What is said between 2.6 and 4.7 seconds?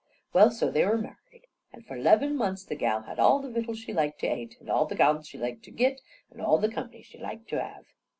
the gal had all the vittles she liked to ate, and